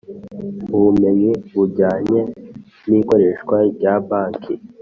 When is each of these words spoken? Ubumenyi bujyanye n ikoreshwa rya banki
Ubumenyi 0.75 1.31
bujyanye 1.55 2.21
n 2.89 2.89
ikoreshwa 2.99 3.57
rya 3.77 3.93
banki 4.07 4.53